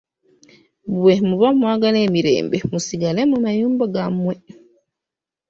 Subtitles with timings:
[0.99, 4.35] Bwe muba mwagala emirembe musigale mu mayumba gammwe.